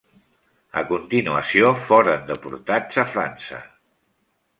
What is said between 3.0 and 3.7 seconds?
a França.